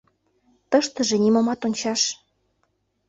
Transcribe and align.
Тыштыже 0.69 1.17
нимомат 1.23 1.61
ончаш. 1.67 2.01